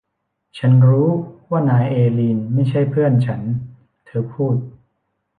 [0.57, 1.07] ฉันรู้
[1.49, 3.41] ว่านายเอลีนไม่ใช่เพื่อนฉัน
[4.05, 4.55] เธอพูด